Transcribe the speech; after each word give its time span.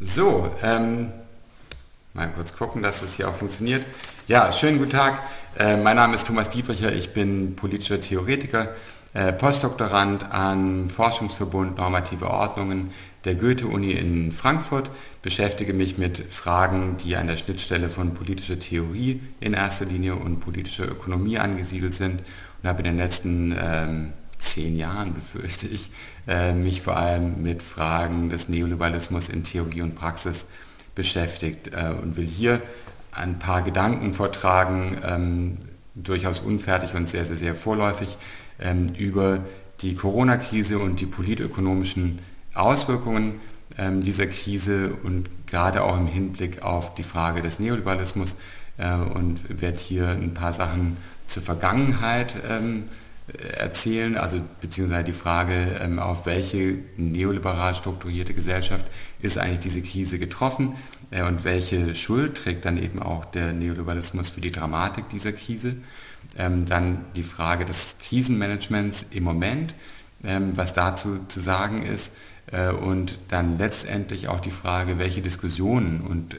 So, 0.00 0.54
ähm, 0.62 1.10
mal 2.14 2.28
kurz 2.28 2.56
gucken, 2.56 2.84
dass 2.84 3.02
es 3.02 3.14
hier 3.14 3.28
auch 3.28 3.34
funktioniert. 3.34 3.84
Ja, 4.28 4.52
schönen 4.52 4.78
guten 4.78 4.92
Tag. 4.92 5.18
Äh, 5.58 5.76
mein 5.76 5.96
Name 5.96 6.14
ist 6.14 6.24
Thomas 6.24 6.50
Biebricher, 6.50 6.92
ich 6.92 7.12
bin 7.12 7.56
politischer 7.56 8.00
Theoretiker, 8.00 8.68
äh, 9.12 9.32
Postdoktorand 9.32 10.32
am 10.32 10.88
Forschungsverbund 10.88 11.78
Normative 11.78 12.30
Ordnungen 12.30 12.92
der 13.24 13.34
Goethe-Uni 13.34 13.90
in 13.90 14.30
Frankfurt, 14.30 14.88
beschäftige 15.22 15.72
mich 15.72 15.98
mit 15.98 16.32
Fragen, 16.32 16.96
die 17.04 17.16
an 17.16 17.26
der 17.26 17.36
Schnittstelle 17.36 17.88
von 17.88 18.14
politischer 18.14 18.60
Theorie 18.60 19.20
in 19.40 19.52
erster 19.52 19.86
Linie 19.86 20.14
und 20.14 20.38
politischer 20.38 20.88
Ökonomie 20.88 21.38
angesiedelt 21.38 21.96
sind 21.96 22.22
und 22.62 22.68
habe 22.68 22.78
in 22.78 22.84
den 22.84 22.98
letzten 22.98 23.52
ähm, 23.60 24.12
zehn 24.38 24.76
Jahren, 24.76 25.14
befürchte 25.14 25.66
ich, 25.66 25.90
äh, 26.26 26.52
mich 26.52 26.82
vor 26.82 26.96
allem 26.96 27.42
mit 27.42 27.62
Fragen 27.62 28.30
des 28.30 28.48
Neoliberalismus 28.48 29.28
in 29.28 29.44
Theorie 29.44 29.82
und 29.82 29.94
Praxis 29.94 30.46
beschäftigt 30.94 31.68
äh, 31.68 31.92
und 32.02 32.16
will 32.16 32.26
hier 32.26 32.62
ein 33.12 33.38
paar 33.38 33.62
Gedanken 33.62 34.12
vortragen, 34.12 34.98
ähm, 35.04 35.58
durchaus 35.94 36.40
unfertig 36.40 36.94
und 36.94 37.08
sehr, 37.08 37.24
sehr, 37.24 37.36
sehr 37.36 37.54
vorläufig, 37.54 38.16
ähm, 38.60 38.86
über 38.96 39.40
die 39.80 39.94
Corona-Krise 39.94 40.78
und 40.78 41.00
die 41.00 41.06
politökonomischen 41.06 42.18
Auswirkungen 42.54 43.40
ähm, 43.76 44.00
dieser 44.00 44.26
Krise 44.26 44.94
und 45.02 45.28
gerade 45.46 45.82
auch 45.82 45.96
im 45.96 46.06
Hinblick 46.06 46.62
auf 46.62 46.94
die 46.94 47.02
Frage 47.02 47.42
des 47.42 47.58
Neoliberalismus 47.58 48.36
äh, 48.76 48.94
und 48.94 49.60
werde 49.60 49.78
hier 49.78 50.08
ein 50.08 50.34
paar 50.34 50.52
Sachen 50.52 50.96
zur 51.26 51.42
Vergangenheit 51.42 52.34
ähm, 52.48 52.84
erzählen, 53.58 54.16
also 54.16 54.40
beziehungsweise 54.60 55.04
die 55.04 55.12
Frage, 55.12 55.78
ähm, 55.82 55.98
auf 55.98 56.24
welche 56.24 56.78
neoliberal 56.96 57.74
strukturierte 57.74 58.32
Gesellschaft 58.32 58.86
ist 59.20 59.36
eigentlich 59.36 59.58
diese 59.58 59.82
Krise 59.82 60.18
getroffen 60.18 60.76
äh, 61.10 61.22
und 61.22 61.44
welche 61.44 61.94
Schuld 61.94 62.38
trägt 62.38 62.64
dann 62.64 62.82
eben 62.82 63.02
auch 63.02 63.26
der 63.26 63.52
Neoliberalismus 63.52 64.30
für 64.30 64.40
die 64.40 64.50
Dramatik 64.50 65.10
dieser 65.10 65.32
Krise. 65.32 65.76
Ähm, 66.38 66.64
dann 66.64 67.04
die 67.16 67.22
Frage 67.22 67.66
des 67.66 67.96
Krisenmanagements 68.02 69.06
im 69.10 69.24
Moment, 69.24 69.74
ähm, 70.24 70.52
was 70.54 70.72
dazu 70.72 71.20
zu 71.28 71.40
sagen 71.40 71.84
ist 71.84 72.12
äh, 72.50 72.70
und 72.70 73.18
dann 73.28 73.58
letztendlich 73.58 74.28
auch 74.28 74.40
die 74.40 74.50
Frage, 74.50 74.98
welche 74.98 75.20
Diskussionen 75.20 76.00
und 76.00 76.38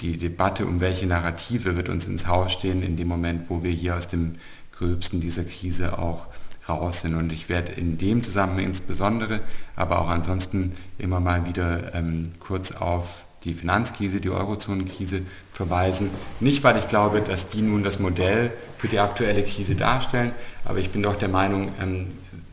die 0.00 0.16
Debatte 0.16 0.66
um 0.66 0.80
welche 0.80 1.06
Narrative 1.06 1.76
wird 1.76 1.88
uns 1.88 2.06
ins 2.08 2.26
Haus 2.26 2.52
stehen 2.52 2.82
in 2.82 2.96
dem 2.96 3.06
Moment, 3.06 3.48
wo 3.48 3.62
wir 3.62 3.70
hier 3.70 3.96
aus 3.96 4.08
dem 4.08 4.34
Gröbsten 4.80 5.20
dieser 5.20 5.44
Krise 5.44 5.98
auch 5.98 6.26
raus 6.68 7.02
sind. 7.02 7.14
Und 7.14 7.32
ich 7.32 7.48
werde 7.48 7.72
in 7.72 7.98
dem 7.98 8.22
Zusammenhang 8.22 8.64
insbesondere, 8.64 9.40
aber 9.76 10.00
auch 10.00 10.08
ansonsten 10.08 10.72
immer 10.98 11.20
mal 11.20 11.46
wieder 11.46 11.94
ähm, 11.94 12.32
kurz 12.38 12.72
auf 12.72 13.26
die 13.44 13.54
Finanzkrise, 13.54 14.20
die 14.20 14.30
Eurozonenkrise 14.30 15.22
verweisen. 15.52 16.10
Nicht, 16.40 16.64
weil 16.64 16.78
ich 16.78 16.88
glaube, 16.88 17.20
dass 17.20 17.48
die 17.48 17.62
nun 17.62 17.82
das 17.82 17.98
Modell 17.98 18.52
für 18.76 18.88
die 18.88 18.98
aktuelle 18.98 19.42
Krise 19.42 19.74
darstellen, 19.74 20.32
aber 20.64 20.78
ich 20.78 20.90
bin 20.90 21.02
doch 21.02 21.16
der 21.16 21.28
Meinung, 21.28 21.72
ähm, 21.80 22.08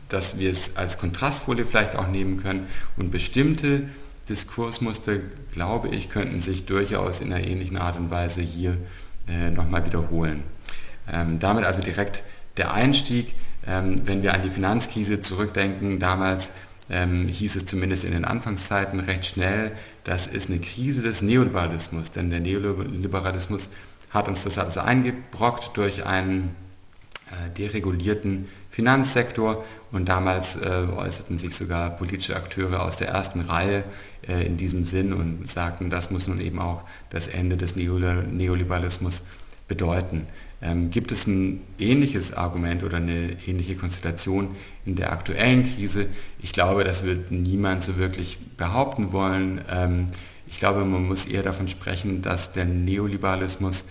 dass 0.08 0.38
wir 0.38 0.50
es 0.50 0.76
als 0.76 0.96
Kontrastfolie 0.98 1.66
vielleicht 1.66 1.96
auch 1.96 2.08
nehmen 2.08 2.38
können 2.38 2.66
und 2.96 3.10
bestimmte 3.10 3.82
Diskursmuster, 4.28 5.16
glaube 5.52 5.88
ich, 5.88 6.08
könnten 6.08 6.40
sich 6.40 6.66
durchaus 6.66 7.20
in 7.20 7.32
einer 7.32 7.46
ähnlichen 7.46 7.76
Art 7.76 7.98
und 7.98 8.10
Weise 8.10 8.42
hier 8.42 8.76
äh, 9.28 9.50
nochmal 9.50 9.84
wiederholen. 9.84 10.42
Ähm, 11.12 11.38
damit 11.38 11.64
also 11.64 11.80
direkt 11.80 12.22
der 12.56 12.72
Einstieg. 12.72 13.34
Ähm, 13.66 14.06
wenn 14.06 14.22
wir 14.22 14.34
an 14.34 14.42
die 14.42 14.50
Finanzkrise 14.50 15.20
zurückdenken, 15.20 15.98
damals 15.98 16.50
ähm, 16.90 17.28
hieß 17.28 17.56
es 17.56 17.66
zumindest 17.66 18.04
in 18.04 18.12
den 18.12 18.24
Anfangszeiten 18.24 19.00
recht 19.00 19.26
schnell, 19.26 19.72
das 20.04 20.26
ist 20.26 20.48
eine 20.48 20.58
Krise 20.58 21.02
des 21.02 21.22
Neoliberalismus, 21.22 22.10
denn 22.10 22.30
der 22.30 22.40
Neoliberalismus 22.40 23.70
hat 24.10 24.28
uns 24.28 24.44
das 24.44 24.58
also 24.58 24.80
eingebrockt 24.80 25.76
durch 25.76 26.06
einen 26.06 26.56
äh, 27.30 27.50
deregulierten 27.50 28.48
Finanzsektor 28.70 29.64
und 29.92 30.08
damals 30.08 30.56
äh, 30.56 30.86
äußerten 30.96 31.38
sich 31.38 31.54
sogar 31.54 31.90
politische 31.90 32.36
Akteure 32.36 32.82
aus 32.82 32.96
der 32.96 33.08
ersten 33.08 33.42
Reihe 33.42 33.84
äh, 34.26 34.46
in 34.46 34.56
diesem 34.56 34.86
Sinn 34.86 35.12
und 35.12 35.48
sagten, 35.48 35.90
das 35.90 36.10
muss 36.10 36.26
nun 36.26 36.40
eben 36.40 36.58
auch 36.58 36.82
das 37.10 37.26
Ende 37.28 37.58
des 37.58 37.76
Neoliberalismus 37.76 39.22
bedeuten. 39.66 40.26
Ähm, 40.60 40.90
gibt 40.90 41.12
es 41.12 41.26
ein 41.26 41.60
ähnliches 41.78 42.32
Argument 42.32 42.82
oder 42.82 42.96
eine 42.96 43.36
ähnliche 43.46 43.76
Konstellation 43.76 44.56
in 44.84 44.96
der 44.96 45.12
aktuellen 45.12 45.64
Krise? 45.64 46.06
Ich 46.40 46.52
glaube, 46.52 46.82
das 46.82 47.04
wird 47.04 47.30
niemand 47.30 47.84
so 47.84 47.96
wirklich 47.96 48.38
behaupten 48.56 49.12
wollen. 49.12 49.60
Ähm, 49.70 50.08
ich 50.48 50.58
glaube, 50.58 50.84
man 50.84 51.06
muss 51.06 51.26
eher 51.26 51.42
davon 51.42 51.68
sprechen, 51.68 52.22
dass 52.22 52.52
der 52.52 52.64
Neoliberalismus 52.64 53.86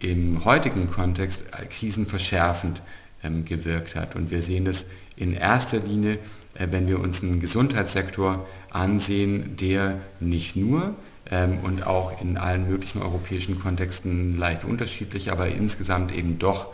im 0.00 0.44
heutigen 0.44 0.90
Kontext 0.90 1.44
krisenverschärfend 1.70 2.82
ähm, 3.22 3.44
gewirkt 3.44 3.94
hat. 3.94 4.14
Und 4.14 4.30
wir 4.30 4.42
sehen 4.42 4.66
das 4.66 4.84
in 5.16 5.32
erster 5.32 5.78
Linie, 5.78 6.18
äh, 6.54 6.68
wenn 6.70 6.86
wir 6.86 7.00
uns 7.00 7.22
einen 7.22 7.40
Gesundheitssektor 7.40 8.46
ansehen, 8.70 9.56
der 9.56 10.00
nicht 10.20 10.56
nur 10.56 10.94
ähm, 11.30 11.58
und 11.62 11.86
auch 11.86 12.20
in 12.20 12.36
allen 12.36 12.68
möglichen 12.68 13.02
europäischen 13.02 13.58
Kontexten 13.58 14.38
leicht 14.38 14.64
unterschiedlich, 14.64 15.32
aber 15.32 15.48
insgesamt 15.48 16.12
eben 16.12 16.38
doch 16.38 16.68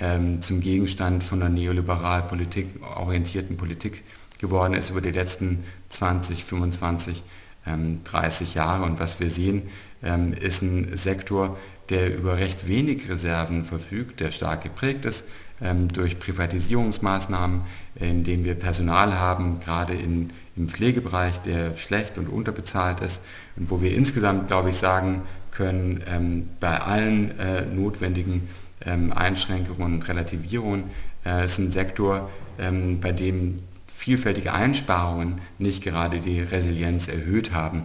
ähm, 0.00 0.42
zum 0.42 0.60
Gegenstand 0.60 1.22
von 1.22 1.42
einer 1.42 1.50
neoliberal 1.50 2.22
Politik 2.22 2.68
orientierten 2.96 3.56
Politik 3.56 4.02
geworden 4.38 4.74
ist 4.74 4.90
über 4.90 5.00
die 5.00 5.10
letzten 5.10 5.64
20, 5.90 6.44
25, 6.44 7.22
30 7.66 8.54
Jahre. 8.54 8.84
Und 8.84 9.00
was 9.00 9.20
wir 9.20 9.30
sehen, 9.30 9.62
ähm, 10.02 10.32
ist 10.32 10.62
ein 10.62 10.96
Sektor, 10.96 11.58
der 11.88 12.16
über 12.16 12.38
recht 12.38 12.66
wenig 12.68 13.08
Reserven 13.08 13.64
verfügt, 13.64 14.20
der 14.20 14.30
stark 14.30 14.62
geprägt 14.62 15.04
ist 15.04 15.24
ähm, 15.62 15.88
durch 15.88 16.18
Privatisierungsmaßnahmen, 16.18 17.62
in 17.96 18.24
denen 18.24 18.44
wir 18.44 18.54
Personal 18.54 19.18
haben, 19.18 19.60
gerade 19.60 19.94
in, 19.94 20.30
im 20.56 20.68
Pflegebereich, 20.68 21.38
der 21.40 21.74
schlecht 21.74 22.18
und 22.18 22.28
unterbezahlt 22.28 23.00
ist 23.00 23.22
und 23.56 23.70
wo 23.70 23.80
wir 23.80 23.94
insgesamt, 23.94 24.48
glaube 24.48 24.70
ich, 24.70 24.76
sagen 24.76 25.22
können, 25.50 26.02
ähm, 26.12 26.48
bei 26.60 26.80
allen 26.80 27.38
äh, 27.38 27.64
notwendigen 27.66 28.48
ähm, 28.84 29.12
Einschränkungen 29.12 29.94
und 29.94 30.08
Relativierungen 30.08 30.84
äh, 31.24 31.44
ist 31.44 31.58
ein 31.58 31.70
Sektor, 31.70 32.30
ähm, 32.58 33.00
bei 33.00 33.12
dem 33.12 33.60
vielfältige 34.04 34.52
Einsparungen 34.52 35.40
nicht 35.58 35.82
gerade 35.82 36.20
die 36.20 36.40
Resilienz 36.40 37.08
erhöht 37.08 37.54
haben. 37.54 37.84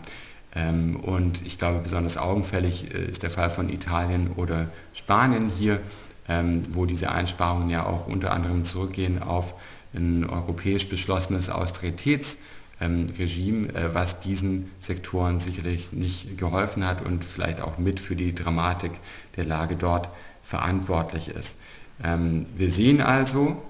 Ähm, 0.53 0.97
und 0.97 1.47
ich 1.47 1.57
glaube, 1.57 1.79
besonders 1.79 2.17
augenfällig 2.17 2.93
äh, 2.93 3.05
ist 3.05 3.23
der 3.23 3.31
Fall 3.31 3.49
von 3.49 3.69
Italien 3.69 4.31
oder 4.35 4.67
Spanien 4.93 5.49
hier, 5.49 5.79
ähm, 6.27 6.63
wo 6.73 6.85
diese 6.85 7.09
Einsparungen 7.09 7.69
ja 7.69 7.85
auch 7.85 8.05
unter 8.05 8.33
anderem 8.33 8.65
zurückgehen 8.65 9.23
auf 9.23 9.53
ein 9.93 10.29
europäisch 10.29 10.89
beschlossenes 10.89 11.49
Austeritätsregime, 11.49 13.69
äh, 13.69 13.95
was 13.95 14.19
diesen 14.19 14.71
Sektoren 14.81 15.39
sicherlich 15.39 15.93
nicht 15.93 16.37
geholfen 16.37 16.85
hat 16.85 17.01
und 17.01 17.23
vielleicht 17.23 17.61
auch 17.61 17.77
mit 17.77 18.01
für 18.01 18.17
die 18.17 18.35
Dramatik 18.35 18.91
der 19.37 19.45
Lage 19.45 19.77
dort 19.77 20.09
verantwortlich 20.41 21.29
ist. 21.29 21.55
Ähm, 22.03 22.45
wir 22.57 22.69
sehen 22.69 22.99
also 22.99 23.61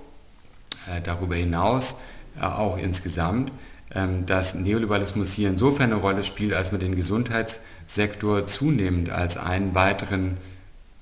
äh, 0.88 1.02
darüber 1.02 1.36
hinaus 1.36 1.96
auch 2.40 2.78
insgesamt, 2.78 3.52
ähm, 3.94 4.26
dass 4.26 4.56
Neoliberalismus 4.56 5.34
hier 5.34 5.50
insofern 5.50 5.92
eine 5.92 6.02
Rolle 6.02 6.24
spielt, 6.24 6.54
als 6.54 6.72
man 6.72 6.80
den 6.80 6.96
Gesundheitssektor 6.96 8.48
zunehmend 8.48 9.10
als 9.10 9.38
einen 9.38 9.74
weiteren 9.76 10.38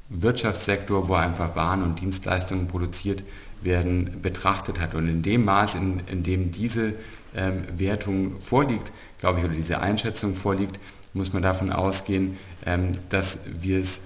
Wirtschaftssektor, 0.09 1.07
wo 1.09 1.15
einfach 1.15 1.55
Waren 1.55 1.83
und 1.83 1.99
Dienstleistungen 1.99 2.67
produziert 2.67 3.23
werden, 3.61 4.21
betrachtet 4.21 4.79
hat. 4.79 4.95
Und 4.95 5.09
in 5.09 5.21
dem 5.21 5.43
Maß, 5.43 5.75
in, 5.75 6.01
in 6.09 6.23
dem 6.23 6.51
diese 6.51 6.93
ähm, 7.35 7.63
Wertung 7.75 8.39
vorliegt, 8.39 8.91
glaube 9.19 9.39
ich, 9.39 9.45
oder 9.45 9.53
diese 9.53 9.81
Einschätzung 9.81 10.35
vorliegt, 10.35 10.79
muss 11.13 11.33
man 11.33 11.41
davon 11.41 11.71
ausgehen, 11.71 12.37
ähm, 12.65 12.91
dass 13.09 13.39
wir 13.59 13.79
es 13.79 14.01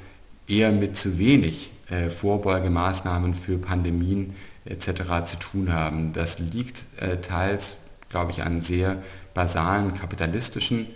eher 0.47 0.71
mit 0.71 0.97
zu 0.97 1.19
wenig 1.19 1.71
äh, 1.89 2.09
Vorbeugemaßnahmen 2.09 3.33
für 3.33 3.57
Pandemien 3.57 4.33
etc. 4.65 5.25
zu 5.25 5.37
tun 5.39 5.73
haben. 5.73 6.13
Das 6.13 6.39
liegt 6.39 6.85
äh, 6.97 7.17
teils, 7.17 7.77
glaube 8.09 8.31
ich, 8.31 8.43
an 8.43 8.61
sehr 8.61 9.01
basalen 9.33 9.93
kapitalistischen 9.93 10.87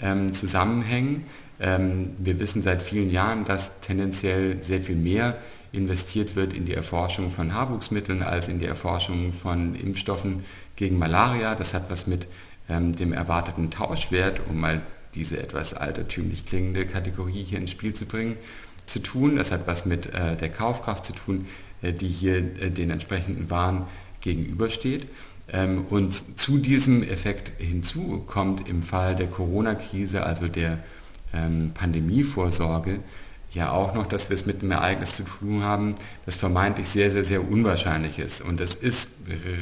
ähm, 0.00 0.32
Zusammenhängen. 0.32 1.26
Ähm, 1.60 2.10
wir 2.18 2.38
wissen 2.40 2.62
seit 2.62 2.82
vielen 2.82 3.10
Jahren, 3.10 3.44
dass 3.44 3.80
tendenziell 3.80 4.62
sehr 4.62 4.80
viel 4.80 4.96
mehr 4.96 5.38
investiert 5.70 6.36
wird 6.36 6.52
in 6.52 6.64
die 6.64 6.74
Erforschung 6.74 7.30
von 7.30 7.54
Haarwuchsmitteln 7.54 8.22
als 8.22 8.48
in 8.48 8.58
die 8.58 8.66
Erforschung 8.66 9.32
von 9.32 9.74
Impfstoffen 9.74 10.44
gegen 10.76 10.98
Malaria. 10.98 11.54
Das 11.54 11.74
hat 11.74 11.88
was 11.88 12.06
mit 12.06 12.26
ähm, 12.68 12.94
dem 12.94 13.12
erwarteten 13.12 13.70
Tauschwert, 13.70 14.40
um 14.48 14.60
mal 14.60 14.82
diese 15.14 15.38
etwas 15.38 15.74
altertümlich 15.74 16.46
klingende 16.46 16.86
Kategorie 16.86 17.44
hier 17.44 17.58
ins 17.58 17.70
Spiel 17.70 17.94
zu 17.94 18.06
bringen, 18.06 18.36
zu 18.86 18.98
tun. 18.98 19.36
Das 19.36 19.52
hat 19.52 19.66
was 19.66 19.86
mit 19.86 20.06
äh, 20.14 20.36
der 20.36 20.48
Kaufkraft 20.50 21.04
zu 21.04 21.12
tun, 21.12 21.46
die 21.90 22.08
hier 22.08 22.36
äh, 22.36 22.70
den 22.70 22.90
entsprechenden 22.90 23.50
Waren 23.50 23.86
gegenübersteht. 24.20 25.06
Ähm, 25.52 25.86
und 25.90 26.38
zu 26.38 26.58
diesem 26.58 27.02
Effekt 27.02 27.52
hinzu 27.58 28.22
kommt 28.26 28.68
im 28.68 28.82
Fall 28.82 29.16
der 29.16 29.26
Corona-Krise, 29.26 30.24
also 30.24 30.46
der 30.46 30.78
ähm, 31.34 31.72
Pandemievorsorge, 31.74 33.00
ja 33.52 33.70
auch 33.70 33.94
noch, 33.94 34.06
dass 34.06 34.30
wir 34.30 34.34
es 34.34 34.46
mit 34.46 34.62
einem 34.62 34.70
Ereignis 34.70 35.16
zu 35.16 35.24
tun 35.24 35.62
haben, 35.62 35.94
das 36.24 36.36
vermeintlich 36.36 36.88
sehr, 36.88 37.10
sehr, 37.10 37.24
sehr 37.24 37.46
unwahrscheinlich 37.46 38.18
ist. 38.18 38.40
Und 38.40 38.60
das 38.60 38.74
ist 38.74 39.10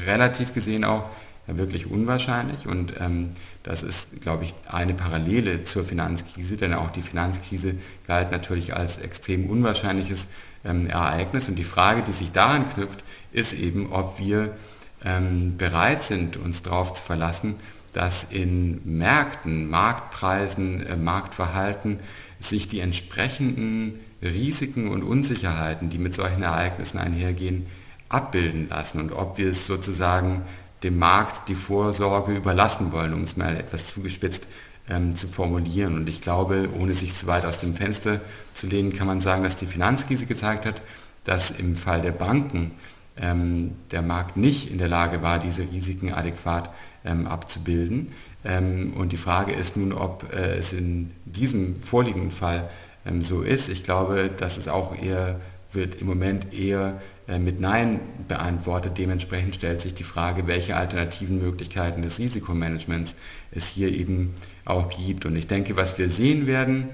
relativ 0.05 0.53
gesehen 0.53 0.85
auch 0.85 1.09
wirklich 1.47 1.89
unwahrscheinlich. 1.89 2.67
Und 2.67 2.93
ähm, 2.99 3.31
das 3.63 3.83
ist, 3.83 4.21
glaube 4.21 4.45
ich, 4.45 4.53
eine 4.67 4.93
Parallele 4.93 5.63
zur 5.63 5.83
Finanzkrise, 5.83 6.57
denn 6.57 6.73
auch 6.73 6.91
die 6.91 7.01
Finanzkrise 7.01 7.75
galt 8.07 8.31
natürlich 8.31 8.75
als 8.75 8.97
extrem 8.97 9.49
unwahrscheinliches 9.49 10.27
ähm, 10.63 10.87
Ereignis. 10.87 11.47
Und 11.49 11.55
die 11.55 11.63
Frage, 11.63 12.03
die 12.03 12.11
sich 12.11 12.31
daran 12.31 12.69
knüpft, 12.69 13.03
ist 13.31 13.53
eben, 13.53 13.91
ob 13.91 14.19
wir 14.19 14.55
ähm, 15.03 15.57
bereit 15.57 16.03
sind, 16.03 16.37
uns 16.37 16.61
darauf 16.63 16.93
zu 16.93 17.03
verlassen, 17.03 17.55
dass 17.93 18.23
in 18.23 18.81
Märkten, 18.85 19.69
Marktpreisen, 19.69 20.85
äh, 20.85 20.95
Marktverhalten 20.95 21.99
sich 22.39 22.67
die 22.67 22.79
entsprechenden 22.79 23.99
Risiken 24.21 24.89
und 24.89 25.03
Unsicherheiten, 25.03 25.89
die 25.89 25.97
mit 25.97 26.13
solchen 26.13 26.43
Ereignissen 26.43 26.99
einhergehen, 26.99 27.65
abbilden 28.09 28.67
lassen 28.69 28.99
und 28.99 29.11
ob 29.11 29.37
wir 29.37 29.49
es 29.49 29.67
sozusagen 29.67 30.43
dem 30.83 30.97
Markt 30.97 31.47
die 31.47 31.55
Vorsorge 31.55 32.35
überlassen 32.35 32.91
wollen, 32.91 33.13
um 33.13 33.23
es 33.23 33.37
mal 33.37 33.55
etwas 33.55 33.87
zugespitzt 33.87 34.47
ähm, 34.89 35.15
zu 35.15 35.27
formulieren. 35.27 35.95
Und 35.95 36.09
ich 36.09 36.21
glaube, 36.21 36.69
ohne 36.77 36.93
sich 36.93 37.15
zu 37.15 37.27
weit 37.27 37.45
aus 37.45 37.59
dem 37.59 37.75
Fenster 37.75 38.19
zu 38.53 38.67
lehnen, 38.67 38.93
kann 38.93 39.07
man 39.07 39.21
sagen, 39.21 39.43
dass 39.43 39.55
die 39.55 39.67
Finanzkrise 39.67 40.25
gezeigt 40.25 40.65
hat, 40.65 40.81
dass 41.23 41.51
im 41.51 41.75
Fall 41.75 42.01
der 42.01 42.11
Banken 42.11 42.71
ähm, 43.17 43.75
der 43.91 44.01
Markt 44.01 44.37
nicht 44.37 44.71
in 44.71 44.77
der 44.77 44.87
Lage 44.87 45.21
war, 45.21 45.39
diese 45.39 45.63
Risiken 45.63 46.13
adäquat 46.13 46.69
ähm, 47.05 47.27
abzubilden. 47.27 48.13
Ähm, 48.43 48.93
und 48.95 49.11
die 49.11 49.17
Frage 49.17 49.53
ist 49.53 49.77
nun, 49.77 49.93
ob 49.93 50.31
äh, 50.33 50.55
es 50.55 50.73
in 50.73 51.11
diesem 51.25 51.79
vorliegenden 51.79 52.31
Fall 52.31 52.69
ähm, 53.05 53.21
so 53.21 53.41
ist. 53.41 53.69
Ich 53.69 53.83
glaube, 53.83 54.29
dass 54.35 54.57
es 54.57 54.67
auch 54.67 54.95
eher 54.97 55.39
wird 55.73 55.95
im 55.95 56.07
Moment 56.07 56.53
eher 56.53 57.01
äh, 57.27 57.39
mit 57.39 57.59
Nein 57.59 57.99
beantwortet. 58.27 58.97
Dementsprechend 58.97 59.55
stellt 59.55 59.81
sich 59.81 59.93
die 59.93 60.03
Frage, 60.03 60.47
welche 60.47 60.75
alternativen 60.75 61.41
Möglichkeiten 61.41 62.01
des 62.01 62.19
Risikomanagements 62.19 63.15
es 63.51 63.67
hier 63.67 63.91
eben 63.91 64.33
auch 64.65 64.89
gibt. 64.89 65.25
Und 65.25 65.35
ich 65.35 65.47
denke, 65.47 65.75
was 65.75 65.97
wir 65.97 66.09
sehen 66.09 66.47
werden, 66.47 66.89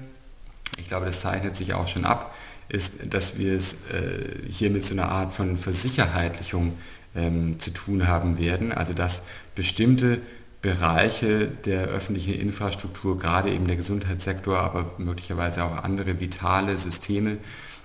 ich 0.78 0.88
glaube, 0.88 1.06
das 1.06 1.20
zeichnet 1.20 1.56
sich 1.56 1.74
auch 1.74 1.88
schon 1.88 2.04
ab, 2.04 2.34
ist, 2.68 3.12
dass 3.12 3.38
wir 3.38 3.54
es 3.54 3.72
äh, 3.72 4.48
hier 4.48 4.70
mit 4.70 4.84
so 4.84 4.94
einer 4.94 5.08
Art 5.10 5.32
von 5.32 5.56
Versicherheitlichung 5.56 6.74
ähm, 7.16 7.58
zu 7.58 7.70
tun 7.70 8.06
haben 8.06 8.38
werden. 8.38 8.72
Also 8.72 8.92
dass 8.92 9.22
bestimmte 9.54 10.20
Bereiche 10.60 11.46
der 11.46 11.86
öffentlichen 11.86 12.34
Infrastruktur, 12.34 13.18
gerade 13.18 13.50
eben 13.50 13.66
der 13.66 13.76
Gesundheitssektor, 13.76 14.58
aber 14.58 14.92
möglicherweise 14.98 15.64
auch 15.64 15.84
andere 15.84 16.20
vitale 16.20 16.76
Systeme, 16.76 17.38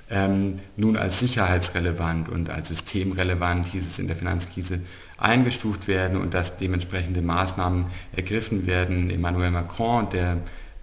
ähm, 0.09 0.59
nun 0.75 0.97
als 0.97 1.19
sicherheitsrelevant 1.19 2.29
und 2.29 2.49
als 2.49 2.67
systemrelevant, 2.67 3.67
hieß 3.67 3.85
es 3.85 3.99
in 3.99 4.07
der 4.07 4.15
Finanzkrise, 4.15 4.79
eingestuft 5.17 5.87
werden 5.87 6.19
und 6.19 6.33
dass 6.33 6.57
dementsprechende 6.57 7.21
Maßnahmen 7.21 7.85
ergriffen 8.15 8.65
werden. 8.67 9.09
Emmanuel 9.09 9.51
Macron, 9.51 10.09
der 10.09 10.37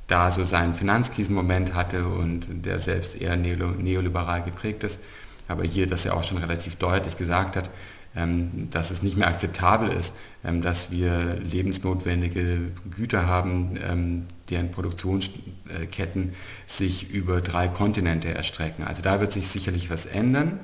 da 0.07 0.31
so 0.31 0.45
seinen 0.45 0.75
Finanzkrisenmoment 0.75 1.75
hatte 1.75 2.07
und 2.07 2.47
der 2.65 2.79
selbst 2.79 3.21
eher 3.21 3.37
neoliberal 3.37 4.43
geprägt 4.43 4.83
ist, 4.83 4.99
aber 5.47 5.65
hier 5.65 5.87
das 5.87 6.05
ja 6.05 6.13
auch 6.13 6.25
schon 6.25 6.39
relativ 6.39 6.77
deutlich 6.77 7.17
gesagt 7.17 7.57
hat, 7.57 7.71
dass 8.12 8.91
es 8.91 9.03
nicht 9.03 9.17
mehr 9.17 9.29
akzeptabel 9.29 9.89
ist, 9.89 10.15
ähm, 10.45 10.62
dass 10.62 10.91
wir 10.91 11.37
lebensnotwendige 11.37 12.73
Güter 12.91 13.27
haben, 13.27 13.79
ähm, 13.89 14.25
deren 14.51 14.73
Produktionsketten 14.73 16.33
sich 16.67 17.11
über 17.11 17.41
drei 17.41 17.69
Kontinente 17.69 18.35
erstrecken. 18.35 18.85
Also 18.85 19.03
da 19.03 19.21
wird 19.21 19.31
sich 19.31 19.47
sicherlich 19.47 19.91
was 19.91 20.07
ändern. 20.07 20.59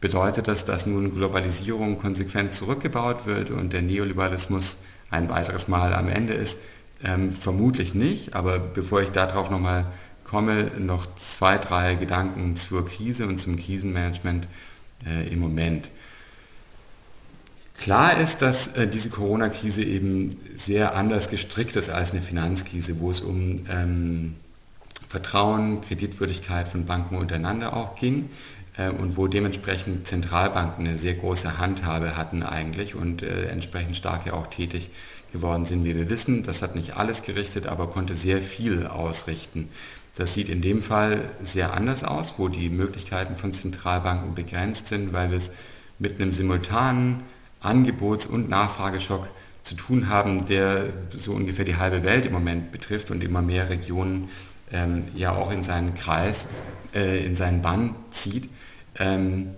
Bedeutet 0.00 0.46
das, 0.46 0.64
dass 0.64 0.86
nun 0.86 1.14
Globalisierung 1.14 1.98
konsequent 1.98 2.54
zurückgebaut 2.54 3.26
wird 3.26 3.50
und 3.50 3.72
der 3.72 3.82
Neoliberalismus 3.82 4.76
ein 5.10 5.28
weiteres 5.28 5.66
Mal 5.66 5.92
am 5.92 6.08
Ende 6.08 6.34
ist? 6.34 6.58
Ähm, 7.04 7.32
vermutlich 7.32 7.94
nicht, 7.94 8.34
aber 8.34 8.58
bevor 8.58 9.02
ich 9.02 9.10
darauf 9.10 9.50
nochmal 9.50 9.86
komme, 10.22 10.70
noch 10.78 11.06
zwei, 11.16 11.58
drei 11.58 11.94
Gedanken 11.94 12.56
zur 12.56 12.86
Krise 12.86 13.26
und 13.26 13.38
zum 13.38 13.56
Krisenmanagement 13.56 14.48
äh, 15.06 15.28
im 15.32 15.40
Moment. 15.40 15.90
Klar 17.78 18.18
ist, 18.18 18.42
dass 18.42 18.68
äh, 18.68 18.88
diese 18.88 19.10
Corona-Krise 19.10 19.84
eben 19.84 20.36
sehr 20.56 20.96
anders 20.96 21.30
gestrickt 21.30 21.76
ist 21.76 21.90
als 21.90 22.12
eine 22.12 22.22
Finanzkrise, 22.22 23.00
wo 23.00 23.10
es 23.10 23.20
um 23.20 23.64
ähm, 23.70 24.36
Vertrauen, 25.08 25.80
Kreditwürdigkeit 25.82 26.68
von 26.68 26.86
Banken 26.86 27.16
untereinander 27.16 27.76
auch 27.76 27.94
ging 27.94 28.30
äh, 28.76 28.88
und 28.88 29.16
wo 29.16 29.28
dementsprechend 29.28 30.06
Zentralbanken 30.06 30.86
eine 30.86 30.96
sehr 30.96 31.14
große 31.14 31.58
Handhabe 31.58 32.16
hatten 32.16 32.42
eigentlich 32.42 32.94
und 32.94 33.22
äh, 33.22 33.46
entsprechend 33.46 33.96
stark 33.96 34.26
ja 34.26 34.32
auch 34.32 34.48
tätig 34.48 34.90
geworden 35.32 35.64
sind, 35.64 35.84
wie 35.84 35.96
wir 35.96 36.08
wissen. 36.08 36.42
Das 36.42 36.62
hat 36.62 36.74
nicht 36.74 36.96
alles 36.96 37.22
gerichtet, 37.22 37.66
aber 37.66 37.88
konnte 37.88 38.14
sehr 38.14 38.42
viel 38.42 38.86
ausrichten. 38.86 39.68
Das 40.16 40.34
sieht 40.34 40.48
in 40.48 40.62
dem 40.62 40.82
Fall 40.82 41.20
sehr 41.42 41.74
anders 41.74 42.02
aus, 42.02 42.34
wo 42.38 42.48
die 42.48 42.70
Möglichkeiten 42.70 43.36
von 43.36 43.52
Zentralbanken 43.52 44.34
begrenzt 44.34 44.86
sind, 44.86 45.12
weil 45.12 45.30
wir 45.30 45.36
es 45.36 45.50
mit 45.98 46.20
einem 46.20 46.32
simultanen 46.32 47.22
Angebots- 47.66 48.26
und 48.26 48.48
Nachfrageschock 48.48 49.28
zu 49.62 49.74
tun 49.74 50.08
haben, 50.08 50.46
der 50.46 50.90
so 51.10 51.32
ungefähr 51.32 51.64
die 51.64 51.76
halbe 51.76 52.04
Welt 52.04 52.24
im 52.26 52.32
Moment 52.32 52.70
betrifft 52.70 53.10
und 53.10 53.22
immer 53.22 53.42
mehr 53.42 53.68
Regionen 53.68 54.28
ähm, 54.72 55.04
ja 55.14 55.32
auch 55.32 55.50
in 55.52 55.62
seinen 55.62 55.94
Kreis, 55.94 56.46
äh, 56.94 57.24
in 57.24 57.36
seinen 57.36 57.62
Bann 57.62 57.94
zieht. 58.10 58.48
Ähm, 58.98 59.50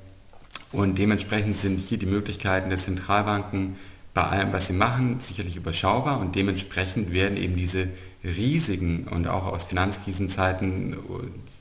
und 0.73 0.99
dementsprechend 0.99 1.57
sind 1.57 1.79
hier 1.79 1.99
die 1.99 2.07
Möglichkeiten 2.07 2.69
der 2.69 2.79
Zentralbanken 2.79 3.77
bei 4.15 4.23
allem, 4.23 4.53
was 4.53 4.67
sie 4.67 4.73
machen, 4.73 5.21
sicherlich 5.21 5.57
überschaubar 5.57 6.19
und 6.21 6.35
dementsprechend 6.35 7.13
werden 7.13 7.37
eben 7.37 7.57
diese 7.57 7.89
riesigen 8.25 9.07
und 9.07 9.29
auch 9.29 9.47
aus 9.47 9.65
Finanzkrisenzeiten 9.65 10.97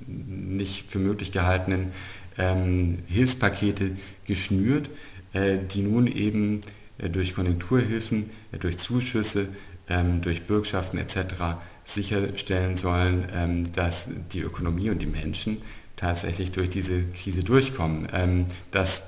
nicht 0.08 0.92
für 0.92 1.00
möglich 1.00 1.32
gehaltenen 1.32 1.92
ähm, 2.38 3.00
Hilfspakete 3.08 3.92
geschnürt, 4.26 4.90
die 5.34 5.82
nun 5.82 6.08
eben 6.08 6.62
äh, 6.98 7.10
durch 7.10 7.36
Konjunkturhilfen, 7.36 8.30
äh, 8.52 8.58
durch 8.58 8.78
Zuschüsse, 8.78 9.50
ähm, 9.90 10.22
durch 10.22 10.46
Bürgschaften 10.46 10.98
etc. 10.98 11.58
sicherstellen 11.84 12.76
sollen, 12.76 13.28
ähm, 13.34 13.72
dass 13.74 14.10
die 14.34 14.42
Ökonomie 14.42 14.90
und 14.90 15.02
die 15.02 15.08
Menschen 15.08 15.62
tatsächlich 15.96 16.52
durch 16.52 16.70
diese 16.70 17.04
Krise 17.04 17.44
durchkommen. 17.44 18.08
Ähm, 18.14 18.46
das, 18.72 19.04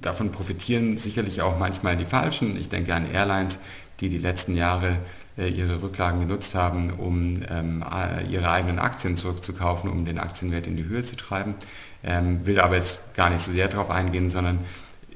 davon 0.00 0.30
profitieren 0.30 0.96
sicherlich 0.96 1.40
auch 1.42 1.58
manchmal 1.58 1.96
die 1.96 2.04
Falschen. 2.04 2.56
Ich 2.56 2.68
denke 2.68 2.94
an 2.94 3.10
Airlines, 3.10 3.58
die 4.00 4.08
die 4.08 4.18
letzten 4.18 4.56
Jahre 4.56 4.98
ihre 5.36 5.80
Rücklagen 5.80 6.20
genutzt 6.20 6.54
haben, 6.54 6.90
um 6.90 7.34
ihre 8.28 8.50
eigenen 8.50 8.78
Aktien 8.78 9.16
zurückzukaufen, 9.16 9.88
um 9.88 10.04
den 10.04 10.18
Aktienwert 10.18 10.66
in 10.66 10.76
die 10.76 10.84
Höhe 10.84 11.02
zu 11.02 11.16
treiben. 11.16 11.54
will 12.44 12.60
aber 12.60 12.76
jetzt 12.76 13.14
gar 13.14 13.30
nicht 13.30 13.40
so 13.40 13.52
sehr 13.52 13.68
darauf 13.68 13.90
eingehen, 13.90 14.28
sondern 14.28 14.58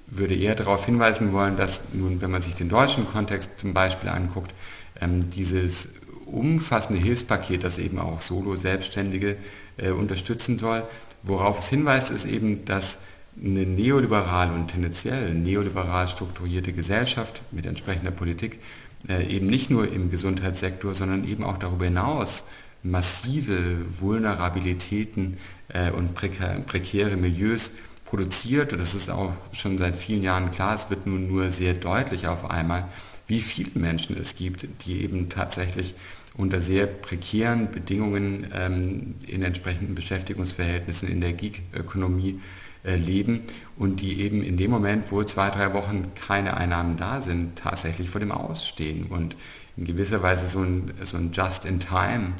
würde 0.06 0.34
eher 0.34 0.54
darauf 0.54 0.86
hinweisen 0.86 1.32
wollen, 1.32 1.56
dass 1.56 1.82
nun, 1.92 2.20
wenn 2.20 2.30
man 2.30 2.42
sich 2.42 2.54
den 2.54 2.68
deutschen 2.68 3.06
Kontext 3.06 3.50
zum 3.58 3.75
Beispiel 3.75 4.08
anguckt, 4.08 4.54
ähm, 5.00 5.28
dieses 5.30 5.88
umfassende 6.26 7.00
Hilfspaket, 7.00 7.64
das 7.64 7.78
eben 7.78 7.98
auch 7.98 8.20
Solo-Selbstständige 8.20 9.36
äh, 9.76 9.90
unterstützen 9.90 10.58
soll, 10.58 10.82
worauf 11.22 11.60
es 11.60 11.68
hinweist, 11.68 12.10
ist 12.10 12.25
eben, 12.25 12.64
dass 12.64 12.98
eine 13.42 13.66
neoliberal 13.66 14.50
und 14.50 14.68
tendenziell 14.68 15.34
neoliberal 15.34 16.08
strukturierte 16.08 16.72
Gesellschaft 16.72 17.42
mit 17.50 17.66
entsprechender 17.66 18.10
Politik 18.10 18.60
äh, 19.08 19.26
eben 19.26 19.46
nicht 19.46 19.70
nur 19.70 19.92
im 19.92 20.10
Gesundheitssektor, 20.10 20.94
sondern 20.94 21.28
eben 21.28 21.44
auch 21.44 21.58
darüber 21.58 21.84
hinaus 21.84 22.44
massive 22.82 23.76
Vulnerabilitäten 24.00 25.36
äh, 25.68 25.90
und 25.90 26.14
prekäre 26.14 27.16
Milieus 27.16 27.72
produziert, 28.06 28.72
und 28.72 28.80
das 28.80 28.94
ist 28.94 29.10
auch 29.10 29.32
schon 29.52 29.76
seit 29.78 29.96
vielen 29.96 30.22
Jahren 30.22 30.50
klar, 30.50 30.75
es 30.75 30.88
wird 30.88 31.06
nun 31.06 31.28
nur 31.28 31.50
sehr 31.50 31.75
deutlich 31.75 32.26
auf 32.28 32.48
einmal, 32.50 32.88
wie 33.26 33.40
viele 33.40 33.72
Menschen 33.75 34.16
es 34.16 34.36
gibt, 34.36 34.66
die 34.86 35.02
eben 35.02 35.28
tatsächlich 35.28 35.94
unter 36.36 36.60
sehr 36.60 36.86
prekären 36.86 37.70
Bedingungen 37.70 38.46
ähm, 38.54 39.14
in 39.26 39.42
entsprechenden 39.42 39.94
Beschäftigungsverhältnissen 39.94 41.08
in 41.08 41.20
der 41.20 41.32
Gig-Ökonomie 41.32 42.40
äh, 42.84 42.94
leben 42.94 43.42
und 43.76 44.00
die 44.00 44.20
eben 44.20 44.42
in 44.42 44.56
dem 44.56 44.70
Moment, 44.70 45.10
wo 45.10 45.25
zwei, 45.25 45.50
drei 45.50 45.72
Wochen 45.72 46.12
keine 46.14 46.56
Einnahmen 46.56 46.96
da 46.96 47.22
sind, 47.22 47.58
tatsächlich 47.58 48.10
vor 48.10 48.20
dem 48.20 48.32
Ausstehen 48.32 49.06
und 49.06 49.36
in 49.76 49.86
gewisser 49.86 50.22
Weise 50.22 50.46
so 50.46 50.60
ein, 50.60 50.92
so 51.02 51.16
ein 51.16 51.32
Just-in-Time 51.32 52.34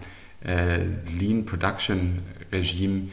äh, 0.45 0.85
Lean 1.19 1.45
Production 1.45 2.23
Regime 2.53 3.09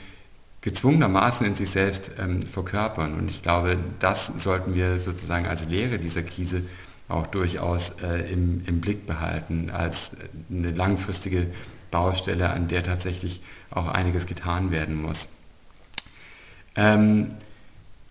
gezwungenermaßen 0.64 1.46
in 1.46 1.56
sich 1.56 1.70
selbst 1.70 2.12
ähm, 2.18 2.42
verkörpern. 2.42 3.14
Und 3.14 3.30
ich 3.30 3.42
glaube, 3.42 3.78
das 4.00 4.28
sollten 4.38 4.74
wir 4.74 4.98
sozusagen 4.98 5.46
als 5.46 5.68
Lehre 5.68 6.00
dieser 6.00 6.24
Krise 6.24 6.64
auch 7.10 7.28
durchaus 7.28 7.92
äh, 8.02 8.32
im, 8.32 8.64
im 8.66 8.80
Blick 8.80 9.06
behalten, 9.06 9.70
als 9.70 10.12
eine 10.50 10.72
langfristige 10.72 11.48
Baustelle, 11.92 12.50
an 12.50 12.70
der 12.70 12.82
tatsächlich 12.82 13.42
auch 13.72 13.88
einiges 13.88 14.26
getan 14.26 14.72
werden 14.72 15.02
muss. 15.02 15.28
Ähm, 16.76 17.36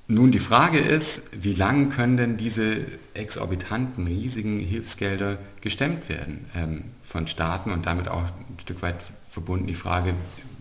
nun, 0.09 0.31
die 0.31 0.39
Frage 0.39 0.79
ist, 0.79 1.23
wie 1.33 1.55
lange 1.55 1.89
können 1.89 2.19
denn 2.19 2.37
diese 2.37 2.83
exorbitanten, 3.15 4.07
riesigen 4.07 4.61
Hilfsgelder 4.61 5.39
gestemmt 5.63 6.11
werden 6.11 6.45
ähm, 6.55 6.85
von 7.03 7.27
Staaten 7.27 7.71
und 7.71 7.87
damit 7.87 8.09
auch 8.09 8.23
ein 8.23 8.61
Stück 8.61 8.83
weit 8.83 8.97
verbunden 9.29 9.67
die 9.67 9.75
Frage, 9.75 10.13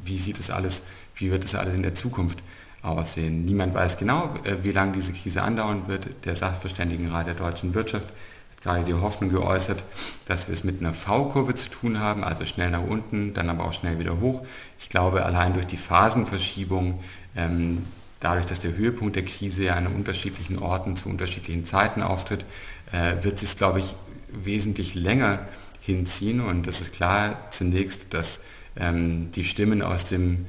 wie 0.05 0.17
sieht 0.17 0.39
es 0.39 0.50
alles, 0.50 0.83
wie 1.21 1.31
wird 1.31 1.43
es 1.43 1.55
alles 1.55 1.75
in 1.75 1.83
der 1.83 1.95
Zukunft 1.95 2.39
aussehen? 2.81 3.45
Niemand 3.45 3.73
weiß 3.73 3.97
genau, 3.97 4.33
äh, 4.43 4.57
wie 4.63 4.71
lange 4.71 4.93
diese 4.93 5.13
Krise 5.13 5.43
andauern 5.43 5.87
wird. 5.87 6.07
Der 6.25 6.35
Sachverständigenrat 6.35 7.27
der 7.27 7.35
deutschen 7.35 7.73
Wirtschaft 7.73 8.05
hat 8.05 8.61
gerade 8.61 8.83
die 8.83 8.93
Hoffnung 8.93 9.31
geäußert, 9.31 9.83
dass 10.25 10.47
wir 10.47 10.53
es 10.53 10.63
mit 10.63 10.79
einer 10.79 10.93
V-Kurve 10.93 11.55
zu 11.55 11.69
tun 11.69 11.99
haben, 11.99 12.23
also 12.23 12.45
schnell 12.45 12.71
nach 12.71 12.83
unten, 12.83 13.33
dann 13.33 13.49
aber 13.49 13.65
auch 13.65 13.73
schnell 13.73 13.99
wieder 13.99 14.19
hoch. 14.19 14.45
Ich 14.79 14.89
glaube, 14.89 15.25
allein 15.25 15.53
durch 15.53 15.67
die 15.67 15.77
Phasenverschiebung 15.77 16.99
ähm, 17.35 17.85
dadurch, 18.21 18.45
dass 18.45 18.61
der 18.61 18.77
Höhepunkt 18.77 19.17
der 19.17 19.25
Krise 19.25 19.65
ja 19.65 19.75
an 19.75 19.87
unterschiedlichen 19.87 20.57
Orten 20.57 20.95
zu 20.95 21.09
unterschiedlichen 21.09 21.65
Zeiten 21.65 22.01
auftritt, 22.01 22.45
äh, 22.93 23.23
wird 23.23 23.43
es, 23.43 23.57
glaube 23.57 23.79
ich, 23.79 23.95
wesentlich 24.29 24.95
länger 24.95 25.47
hinziehen. 25.81 26.39
Und 26.39 26.67
das 26.67 26.79
ist 26.79 26.93
klar 26.93 27.47
zunächst, 27.49 28.13
dass 28.13 28.39
ähm, 28.79 29.31
die 29.31 29.43
Stimmen 29.43 29.81
aus 29.81 30.05
dem 30.05 30.45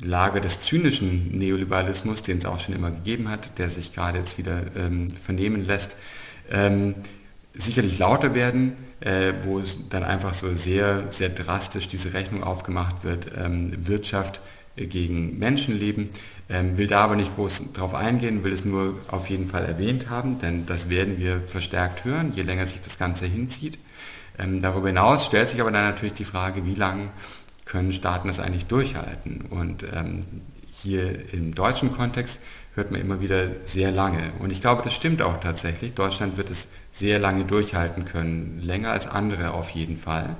Lager 0.00 0.40
des 0.40 0.60
zynischen 0.60 1.36
Neoliberalismus, 1.36 2.22
den 2.22 2.38
es 2.38 2.46
auch 2.46 2.60
schon 2.60 2.74
immer 2.74 2.90
gegeben 2.90 3.28
hat, 3.28 3.58
der 3.58 3.70
sich 3.70 3.94
gerade 3.94 4.18
jetzt 4.18 4.38
wieder 4.38 4.62
ähm, 4.76 5.10
vernehmen 5.10 5.64
lässt, 5.64 5.96
ähm, 6.50 6.94
sicherlich 7.54 7.98
lauter 7.98 8.34
werden, 8.34 8.76
äh, 9.00 9.32
wo 9.44 9.58
es 9.58 9.78
dann 9.88 10.02
einfach 10.02 10.34
so 10.34 10.54
sehr, 10.54 11.10
sehr 11.10 11.30
drastisch 11.30 11.88
diese 11.88 12.12
Rechnung 12.12 12.44
aufgemacht 12.44 13.04
wird, 13.04 13.30
ähm, 13.36 13.72
Wirtschaft 13.86 14.40
gegen 14.76 15.38
Menschenleben, 15.38 16.10
ähm, 16.50 16.76
will 16.76 16.86
da 16.86 17.00
aber 17.00 17.16
nicht 17.16 17.34
groß 17.34 17.72
drauf 17.72 17.94
eingehen, 17.94 18.44
will 18.44 18.52
es 18.52 18.64
nur 18.64 18.94
auf 19.08 19.30
jeden 19.30 19.48
Fall 19.48 19.64
erwähnt 19.64 20.10
haben, 20.10 20.38
denn 20.38 20.66
das 20.66 20.90
werden 20.90 21.18
wir 21.18 21.40
verstärkt 21.40 22.04
hören, 22.04 22.32
je 22.34 22.42
länger 22.42 22.66
sich 22.66 22.82
das 22.82 22.98
Ganze 22.98 23.26
hinzieht. 23.26 23.78
Ähm, 24.38 24.60
darüber 24.60 24.88
hinaus 24.88 25.24
stellt 25.24 25.48
sich 25.48 25.60
aber 25.62 25.70
dann 25.70 25.84
natürlich 25.84 26.12
die 26.12 26.24
Frage, 26.24 26.66
wie 26.66 26.74
lange 26.74 27.08
können 27.66 27.92
Staaten 27.92 28.28
das 28.28 28.40
eigentlich 28.40 28.64
durchhalten? 28.64 29.42
Und 29.50 29.84
ähm, 29.94 30.24
hier 30.72 31.32
im 31.34 31.54
deutschen 31.54 31.92
Kontext 31.92 32.40
hört 32.74 32.90
man 32.90 33.00
immer 33.00 33.20
wieder 33.20 33.48
sehr 33.64 33.90
lange. 33.90 34.32
Und 34.38 34.50
ich 34.52 34.60
glaube, 34.60 34.82
das 34.82 34.94
stimmt 34.94 35.22
auch 35.22 35.38
tatsächlich. 35.38 35.94
Deutschland 35.94 36.36
wird 36.36 36.50
es 36.50 36.68
sehr 36.92 37.18
lange 37.18 37.44
durchhalten 37.44 38.04
können, 38.04 38.60
länger 38.62 38.90
als 38.90 39.06
andere 39.06 39.52
auf 39.52 39.70
jeden 39.70 39.96
Fall. 39.96 40.36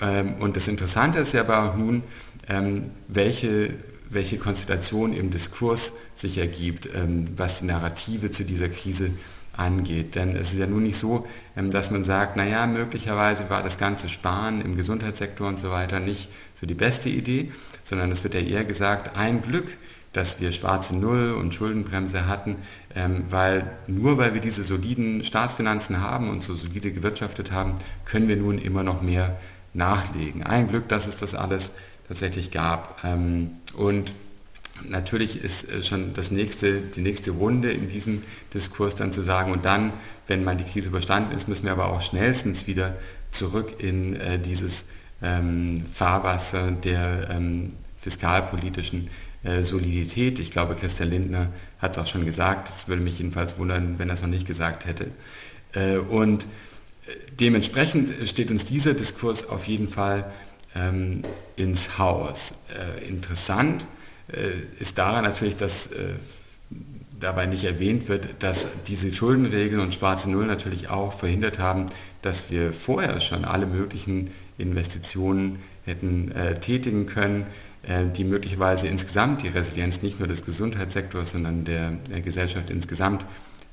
Ähm, 0.00 0.34
und 0.34 0.56
das 0.56 0.68
Interessante 0.68 1.18
ist 1.18 1.32
ja 1.32 1.40
aber 1.40 1.64
auch 1.64 1.76
nun, 1.76 2.02
ähm, 2.48 2.90
welche, 3.06 3.74
welche 4.08 4.38
Konstellation 4.38 5.12
im 5.12 5.30
Diskurs 5.30 5.92
sich 6.14 6.38
ergibt, 6.38 6.88
ähm, 6.94 7.26
was 7.36 7.60
die 7.60 7.66
Narrative 7.66 8.30
zu 8.30 8.44
dieser 8.44 8.68
Krise 8.68 9.10
angeht. 9.58 10.14
Denn 10.14 10.36
es 10.36 10.52
ist 10.52 10.58
ja 10.58 10.66
nun 10.66 10.84
nicht 10.84 10.98
so, 10.98 11.26
dass 11.54 11.90
man 11.90 12.04
sagt, 12.04 12.36
naja, 12.36 12.66
möglicherweise 12.66 13.50
war 13.50 13.62
das 13.62 13.78
ganze 13.78 14.08
Sparen 14.08 14.60
im 14.60 14.76
Gesundheitssektor 14.76 15.48
und 15.48 15.58
so 15.58 15.70
weiter 15.70 16.00
nicht 16.00 16.28
so 16.54 16.66
die 16.66 16.74
beste 16.74 17.08
Idee, 17.08 17.52
sondern 17.82 18.10
es 18.10 18.22
wird 18.24 18.34
ja 18.34 18.40
eher 18.40 18.64
gesagt, 18.64 19.16
ein 19.16 19.42
Glück, 19.42 19.76
dass 20.12 20.40
wir 20.40 20.52
schwarze 20.52 20.96
Null 20.96 21.32
und 21.32 21.54
Schuldenbremse 21.54 22.26
hatten, 22.26 22.56
weil 23.28 23.70
nur 23.86 24.16
weil 24.18 24.34
wir 24.34 24.40
diese 24.40 24.64
soliden 24.64 25.22
Staatsfinanzen 25.22 26.00
haben 26.00 26.30
und 26.30 26.42
so 26.42 26.54
solide 26.54 26.92
gewirtschaftet 26.92 27.52
haben, 27.52 27.74
können 28.04 28.26
wir 28.26 28.36
nun 28.36 28.58
immer 28.58 28.82
noch 28.82 29.02
mehr 29.02 29.38
nachlegen. 29.74 30.42
Ein 30.42 30.68
Glück, 30.68 30.88
dass 30.88 31.06
es 31.06 31.18
das 31.18 31.34
alles 31.34 31.72
tatsächlich 32.08 32.50
gab. 32.50 33.04
Ähm, 33.04 33.52
und 33.74 34.12
natürlich 34.88 35.42
ist 35.42 35.70
äh, 35.70 35.82
schon 35.82 36.12
das 36.12 36.30
nächste, 36.30 36.80
die 36.80 37.00
nächste 37.00 37.32
Runde 37.32 37.72
in 37.72 37.88
diesem 37.88 38.22
Diskurs 38.54 38.94
dann 38.94 39.12
zu 39.12 39.22
sagen, 39.22 39.52
und 39.52 39.64
dann, 39.64 39.92
wenn 40.26 40.44
mal 40.44 40.56
die 40.56 40.64
Krise 40.64 40.88
überstanden 40.88 41.34
ist, 41.34 41.48
müssen 41.48 41.64
wir 41.64 41.72
aber 41.72 41.88
auch 41.88 42.00
schnellstens 42.00 42.66
wieder 42.66 42.96
zurück 43.30 43.74
in 43.78 44.16
äh, 44.16 44.38
dieses 44.38 44.86
ähm, 45.22 45.82
Fahrwasser 45.92 46.70
der 46.70 47.28
ähm, 47.30 47.74
fiskalpolitischen 47.96 49.10
äh, 49.42 49.62
Solidität. 49.62 50.38
Ich 50.38 50.50
glaube, 50.50 50.74
Christian 50.74 51.10
Lindner 51.10 51.52
hat 51.78 51.92
es 51.92 51.98
auch 51.98 52.06
schon 52.06 52.24
gesagt, 52.24 52.68
es 52.68 52.88
würde 52.88 53.02
mich 53.02 53.18
jedenfalls 53.18 53.58
wundern, 53.58 53.98
wenn 53.98 54.08
er 54.08 54.14
es 54.14 54.22
noch 54.22 54.28
nicht 54.28 54.46
gesagt 54.46 54.86
hätte. 54.86 55.10
und 56.08 56.46
dementsprechend 57.38 58.10
steht 58.26 58.50
uns 58.50 58.64
dieser 58.64 58.94
Diskurs 58.94 59.46
auf 59.46 59.68
jeden 59.68 59.86
Fall 59.86 60.30
ähm, 60.74 61.22
ins 61.56 61.98
Haus. 61.98 62.54
Äh, 62.74 63.06
interessant 63.06 63.82
äh, 63.82 63.97
ist 64.78 64.98
daran 64.98 65.24
natürlich, 65.24 65.56
dass 65.56 65.88
äh, 65.88 66.14
dabei 67.18 67.46
nicht 67.46 67.64
erwähnt 67.64 68.08
wird, 68.08 68.28
dass 68.40 68.68
diese 68.86 69.12
Schuldenregeln 69.12 69.80
und 69.80 69.94
schwarze 69.94 70.30
Null 70.30 70.46
natürlich 70.46 70.90
auch 70.90 71.12
verhindert 71.12 71.58
haben, 71.58 71.86
dass 72.22 72.50
wir 72.50 72.72
vorher 72.72 73.20
schon 73.20 73.44
alle 73.44 73.66
möglichen 73.66 74.30
Investitionen 74.56 75.58
hätten 75.84 76.32
äh, 76.32 76.58
tätigen 76.60 77.06
können, 77.06 77.46
äh, 77.82 78.04
die 78.06 78.24
möglicherweise 78.24 78.88
insgesamt 78.88 79.42
die 79.42 79.48
Resilienz 79.48 80.02
nicht 80.02 80.18
nur 80.18 80.28
des 80.28 80.44
Gesundheitssektors, 80.44 81.32
sondern 81.32 81.64
der, 81.64 81.92
der 82.10 82.20
Gesellschaft 82.20 82.70
insgesamt 82.70 83.24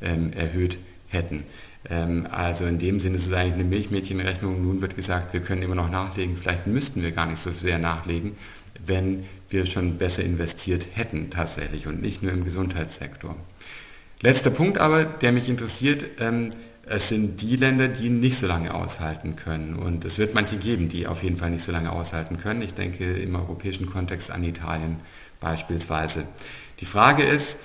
ähm, 0.02 0.32
erhöht 0.34 0.78
hätten. 1.16 1.44
Ähm, 1.90 2.28
also 2.30 2.66
in 2.66 2.78
dem 2.78 3.00
Sinne 3.00 3.16
ist 3.16 3.26
es 3.26 3.34
eigentlich 3.34 3.54
eine 3.56 3.64
Milchmädchenrechnung. 3.64 4.62
Nun 4.62 4.82
wird 4.82 4.96
gesagt, 4.96 5.34
wir 5.34 5.42
können 5.42 5.62
immer 5.62 5.76
noch 5.76 5.90
nachlegen. 5.90 6.38
Vielleicht 6.38 6.68
müssten 6.68 7.02
wir 7.02 7.12
gar 7.12 7.26
nicht 7.26 7.40
so 7.40 7.52
sehr 7.52 7.80
nachlegen, 7.80 8.36
wenn 8.86 9.26
wir 9.50 9.66
schon 9.66 9.98
besser 9.98 10.24
investiert 10.24 10.86
hätten 10.94 11.30
tatsächlich 11.30 11.88
und 11.88 12.02
nicht 12.02 12.22
nur 12.22 12.32
im 12.32 12.44
Gesundheitssektor. 12.44 13.36
Letzter 14.22 14.50
Punkt 14.50 14.78
aber, 14.78 15.06
der 15.06 15.32
mich 15.32 15.50
interessiert, 15.50 16.06
ähm, 16.20 16.52
es 16.88 17.10
sind 17.10 17.42
die 17.42 17.56
Länder, 17.56 17.88
die 17.88 18.10
nicht 18.10 18.38
so 18.38 18.46
lange 18.46 18.74
aushalten 18.74 19.36
können. 19.36 19.76
Und 19.76 20.06
es 20.06 20.18
wird 20.18 20.36
manche 20.36 20.58
geben, 20.58 20.88
die 20.88 21.08
auf 21.08 21.24
jeden 21.24 21.38
Fall 21.38 21.50
nicht 21.50 21.64
so 21.64 21.72
lange 21.72 21.92
aushalten 21.92 22.38
können. 22.38 22.62
Ich 22.62 22.76
denke 22.76 23.06
im 23.06 23.36
europäischen 23.36 23.88
Kontext 23.88 24.30
an 24.30 24.44
Italien 24.44 24.98
beispielsweise. 25.40 26.28
Die 26.80 26.86
Frage 26.86 27.24
ist, 27.24 27.58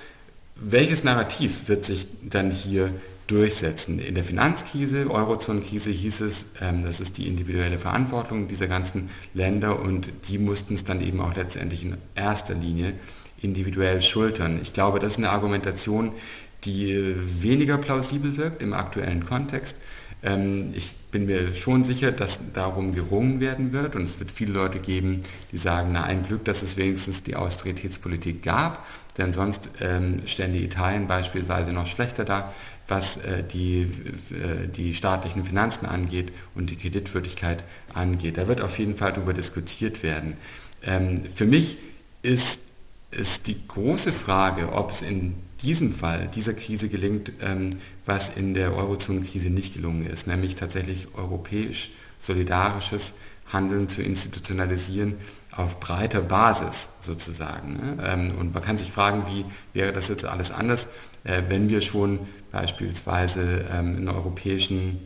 welches 0.55 1.03
Narrativ 1.03 1.67
wird 1.67 1.85
sich 1.85 2.07
dann 2.23 2.51
hier 2.51 2.91
durchsetzen. 3.31 3.99
In 3.99 4.15
der 4.15 4.23
Finanzkrise, 4.23 5.09
Eurozonenkrise 5.09 5.89
hieß 5.89 6.21
es, 6.21 6.45
ähm, 6.61 6.83
das 6.83 6.99
ist 6.99 7.17
die 7.17 7.27
individuelle 7.27 7.77
Verantwortung 7.77 8.47
dieser 8.47 8.67
ganzen 8.67 9.09
Länder 9.33 9.79
und 9.79 10.09
die 10.27 10.37
mussten 10.37 10.75
es 10.75 10.83
dann 10.83 11.01
eben 11.01 11.21
auch 11.21 11.35
letztendlich 11.35 11.83
in 11.83 11.97
erster 12.13 12.53
Linie 12.53 12.93
individuell 13.41 14.01
schultern. 14.01 14.59
Ich 14.61 14.73
glaube, 14.73 14.99
das 14.99 15.13
ist 15.13 15.17
eine 15.17 15.29
Argumentation, 15.29 16.11
die 16.65 17.15
weniger 17.15 17.77
plausibel 17.77 18.37
wirkt 18.37 18.61
im 18.61 18.73
aktuellen 18.73 19.25
Kontext. 19.25 19.77
Ähm, 20.23 20.71
ich 20.73 20.95
bin 21.11 21.25
mir 21.25 21.53
schon 21.53 21.83
sicher, 21.83 22.11
dass 22.11 22.39
darum 22.53 22.93
gerungen 22.93 23.39
werden 23.39 23.71
wird 23.71 23.95
und 23.95 24.03
es 24.03 24.19
wird 24.19 24.31
viele 24.31 24.53
Leute 24.53 24.79
geben, 24.79 25.21
die 25.51 25.57
sagen, 25.57 25.89
na 25.93 26.03
ein 26.03 26.23
Glück, 26.23 26.45
dass 26.45 26.61
es 26.61 26.77
wenigstens 26.77 27.23
die 27.23 27.35
Austeritätspolitik 27.35 28.43
gab, 28.43 28.85
denn 29.17 29.33
sonst 29.33 29.69
ähm, 29.81 30.21
stände 30.25 30.59
Italien 30.59 31.07
beispielsweise 31.07 31.73
noch 31.73 31.87
schlechter 31.87 32.23
da 32.23 32.51
was 32.91 33.17
äh, 33.17 33.43
die, 33.43 33.83
äh, 33.83 34.67
die 34.67 34.93
staatlichen 34.93 35.43
Finanzen 35.43 35.87
angeht 35.87 36.31
und 36.53 36.69
die 36.69 36.75
Kreditwürdigkeit 36.75 37.63
angeht. 37.93 38.37
Da 38.37 38.47
wird 38.47 38.61
auf 38.61 38.77
jeden 38.77 38.95
Fall 38.95 39.13
darüber 39.13 39.33
diskutiert 39.33 40.03
werden. 40.03 40.37
Ähm, 40.83 41.23
für 41.33 41.45
mich 41.45 41.77
ist, 42.21 42.61
ist 43.09 43.47
die 43.47 43.57
große 43.67 44.13
Frage, 44.13 44.73
ob 44.73 44.91
es 44.91 45.01
in 45.01 45.35
diesem 45.61 45.93
Fall, 45.93 46.27
dieser 46.33 46.53
Krise 46.53 46.89
gelingt, 46.89 47.31
ähm, 47.41 47.71
was 48.05 48.29
in 48.29 48.53
der 48.53 48.75
Eurozone-Krise 48.75 49.49
nicht 49.49 49.73
gelungen 49.73 50.05
ist, 50.05 50.27
nämlich 50.27 50.55
tatsächlich 50.55 51.07
europäisch 51.15 51.91
solidarisches 52.19 53.13
Handeln 53.51 53.89
zu 53.89 54.01
institutionalisieren 54.01 55.15
auf 55.51 55.79
breiter 55.79 56.21
Basis 56.21 56.89
sozusagen. 57.01 57.73
Ne? 57.73 57.97
Ähm, 58.03 58.31
und 58.39 58.53
man 58.53 58.63
kann 58.63 58.77
sich 58.77 58.91
fragen, 58.91 59.25
wie 59.27 59.45
wäre 59.73 59.91
das 59.91 60.07
jetzt 60.07 60.25
alles 60.25 60.51
anders, 60.51 60.87
äh, 61.23 61.41
wenn 61.49 61.69
wir 61.69 61.81
schon 61.81 62.19
beispielsweise 62.51 63.65
ähm, 63.71 63.97
einen 63.97 64.07
europäischen 64.07 64.99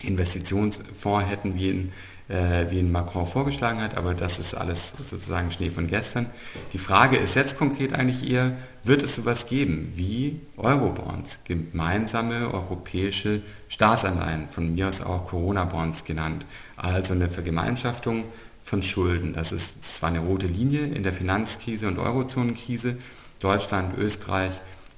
Investitionsfonds 0.00 1.28
hätten, 1.28 1.54
wie 1.54 1.70
ihn, 1.70 1.92
äh, 2.28 2.70
wie 2.70 2.78
ihn 2.78 2.90
Macron 2.90 3.26
vorgeschlagen 3.26 3.80
hat, 3.80 3.96
aber 3.96 4.14
das 4.14 4.38
ist 4.38 4.54
alles 4.54 4.92
sozusagen 4.98 5.50
Schnee 5.50 5.70
von 5.70 5.86
gestern. 5.86 6.26
Die 6.72 6.78
Frage 6.78 7.16
ist 7.16 7.34
jetzt 7.34 7.58
konkret 7.58 7.92
eigentlich 7.92 8.30
eher, 8.30 8.56
wird 8.82 9.02
es 9.02 9.14
sowas 9.14 9.46
geben 9.46 9.92
wie 9.94 10.40
Eurobonds, 10.56 11.40
gemeinsame 11.44 12.52
europäische 12.52 13.42
Staatsanleihen, 13.68 14.48
von 14.50 14.74
mir 14.74 14.88
aus 14.88 15.02
auch 15.02 15.26
Corona-Bonds 15.26 16.04
genannt, 16.04 16.46
also 16.76 17.12
eine 17.12 17.28
Vergemeinschaftung 17.28 18.24
von 18.62 18.82
Schulden. 18.82 19.34
Das 19.34 19.52
ist 19.52 19.84
zwar 19.84 20.08
eine 20.08 20.20
rote 20.20 20.46
Linie 20.46 20.86
in 20.86 21.02
der 21.02 21.12
Finanzkrise 21.12 21.86
und 21.86 21.98
Eurozonenkrise. 21.98 22.96
Deutschland, 23.38 23.98
Österreich, 23.98 24.52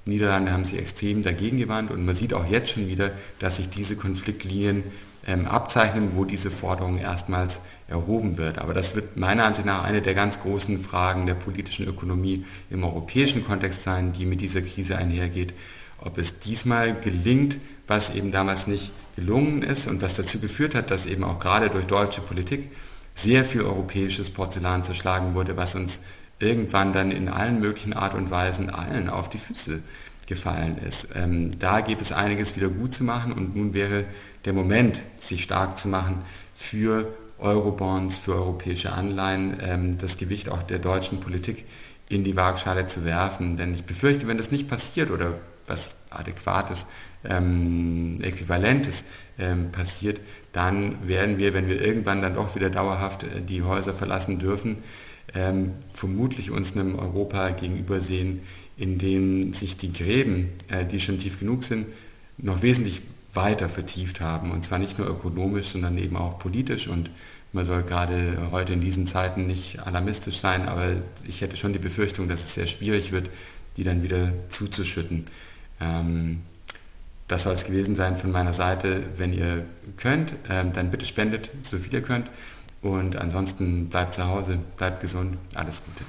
Niederlande 0.05 0.53
haben 0.53 0.63
sich 0.63 0.79
extrem 0.79 1.21
dagegen 1.21 1.57
gewandt 1.57 1.91
und 1.91 2.05
man 2.05 2.15
sieht 2.15 2.33
auch 2.33 2.49
jetzt 2.49 2.71
schon 2.71 2.87
wieder, 2.87 3.11
dass 3.39 3.57
sich 3.57 3.69
diese 3.69 3.97
Konfliktlinien 3.97 4.83
abzeichnen, 5.27 6.11
wo 6.15 6.23
diese 6.25 6.49
Forderung 6.49 6.97
erstmals 6.97 7.59
erhoben 7.87 8.37
wird. 8.37 8.59
Aber 8.59 8.73
das 8.73 8.95
wird 8.95 9.17
meiner 9.17 9.43
Ansicht 9.43 9.65
nach 9.65 9.83
eine 9.83 10.01
der 10.01 10.13
ganz 10.13 10.39
großen 10.39 10.79
Fragen 10.79 11.25
der 11.25 11.33
politischen 11.33 11.87
Ökonomie 11.87 12.45
im 12.69 12.83
europäischen 12.83 13.45
Kontext 13.45 13.83
sein, 13.83 14.13
die 14.13 14.25
mit 14.25 14.41
dieser 14.41 14.61
Krise 14.61 14.97
einhergeht. 14.97 15.53
Ob 15.99 16.17
es 16.17 16.39
diesmal 16.39 16.95
gelingt, 16.99 17.59
was 17.87 18.13
eben 18.13 18.31
damals 18.31 18.67
nicht 18.67 18.91
gelungen 19.15 19.63
ist 19.63 19.87
und 19.87 20.01
was 20.01 20.13
dazu 20.13 20.39
geführt 20.39 20.75
hat, 20.75 20.91
dass 20.91 21.07
eben 21.07 21.23
auch 21.23 21.39
gerade 21.39 21.69
durch 21.69 21.85
deutsche 21.85 22.21
Politik 22.21 22.71
sehr 23.13 23.43
viel 23.43 23.63
europäisches 23.63 24.29
Porzellan 24.29 24.83
zerschlagen 24.83 25.33
wurde, 25.33 25.57
was 25.57 25.75
uns 25.75 25.99
irgendwann 26.39 26.93
dann 26.93 27.11
in 27.11 27.29
allen 27.29 27.59
möglichen 27.59 27.93
Art 27.93 28.13
und 28.13 28.29
Weisen 28.29 28.69
allen 28.69 29.09
auf 29.09 29.27
die 29.27 29.39
Füße 29.39 29.81
gefallen 30.27 30.77
ist. 30.77 31.09
Ähm, 31.15 31.57
da 31.57 31.81
gibt 31.81 32.01
es 32.01 32.11
einiges 32.11 32.55
wieder 32.55 32.69
gut 32.69 32.93
zu 32.93 33.03
machen 33.03 33.31
und 33.31 33.55
nun 33.55 33.73
wäre 33.73 34.05
der 34.45 34.53
Moment, 34.53 34.99
sich 35.19 35.43
stark 35.43 35.77
zu 35.77 35.87
machen 35.87 36.21
für 36.53 37.07
Eurobonds, 37.39 38.17
für 38.17 38.35
europäische 38.35 38.91
Anleihen, 38.91 39.57
ähm, 39.61 39.97
das 39.97 40.17
Gewicht 40.17 40.49
auch 40.49 40.63
der 40.63 40.79
deutschen 40.79 41.19
Politik 41.19 41.65
in 42.09 42.23
die 42.23 42.35
Waagschale 42.35 42.87
zu 42.87 43.05
werfen. 43.05 43.57
Denn 43.57 43.73
ich 43.73 43.83
befürchte, 43.83 44.27
wenn 44.27 44.37
das 44.37 44.51
nicht 44.51 44.67
passiert 44.67 45.11
oder 45.11 45.33
was 45.65 45.95
Adäquates, 46.09 46.87
ähm, 47.23 48.19
Äquivalentes 48.21 49.05
ähm, 49.37 49.71
passiert, 49.71 50.21
dann 50.51 51.07
werden 51.07 51.37
wir, 51.37 51.53
wenn 51.53 51.67
wir 51.67 51.81
irgendwann 51.81 52.21
dann 52.21 52.35
doch 52.35 52.55
wieder 52.55 52.69
dauerhaft 52.69 53.23
äh, 53.23 53.41
die 53.41 53.63
Häuser 53.63 53.93
verlassen 53.93 54.39
dürfen, 54.39 54.77
ähm, 55.33 55.71
vermutlich 55.93 56.51
uns 56.51 56.73
einem 56.73 56.97
Europa 56.97 57.49
gegenüber 57.49 58.01
sehen, 58.01 58.41
in 58.77 58.97
dem 58.97 59.53
sich 59.53 59.77
die 59.77 59.91
Gräben, 59.91 60.49
äh, 60.69 60.85
die 60.85 60.99
schon 60.99 61.19
tief 61.19 61.39
genug 61.39 61.63
sind, 61.63 61.87
noch 62.37 62.61
wesentlich 62.61 63.01
weiter 63.33 63.69
vertieft 63.69 64.21
haben. 64.21 64.51
Und 64.51 64.63
zwar 64.63 64.79
nicht 64.79 64.97
nur 64.99 65.09
ökonomisch, 65.09 65.67
sondern 65.67 65.97
eben 65.97 66.15
auch 66.15 66.39
politisch. 66.39 66.87
Und 66.87 67.11
man 67.53 67.65
soll 67.65 67.83
gerade 67.83 68.49
heute 68.51 68.73
in 68.73 68.81
diesen 68.81 69.07
Zeiten 69.07 69.47
nicht 69.47 69.79
alarmistisch 69.79 70.37
sein, 70.37 70.67
aber 70.67 70.93
ich 71.27 71.41
hätte 71.41 71.55
schon 71.55 71.73
die 71.73 71.79
Befürchtung, 71.79 72.27
dass 72.27 72.43
es 72.43 72.53
sehr 72.53 72.67
schwierig 72.67 73.11
wird, 73.11 73.29
die 73.77 73.83
dann 73.83 74.03
wieder 74.03 74.31
zuzuschütten. 74.49 75.25
Ähm, 75.79 76.41
das 77.27 77.43
soll 77.43 77.53
es 77.53 77.65
gewesen 77.65 77.95
sein 77.95 78.15
von 78.15 78.31
meiner 78.31 78.53
Seite. 78.53 79.03
Wenn 79.17 79.33
ihr 79.33 79.65
könnt, 79.97 80.33
ähm, 80.49 80.71
dann 80.73 80.91
bitte 80.91 81.05
spendet, 81.05 81.49
so 81.63 81.77
viel 81.77 81.93
ihr 81.93 82.01
könnt. 82.01 82.29
Und 82.87 83.15
ansonsten 83.17 83.89
bleibt 83.89 84.13
zu 84.13 84.27
Hause, 84.27 84.59
bleibt 84.77 85.01
gesund, 85.01 85.37
alles 85.55 85.81
Gute. 85.83 86.03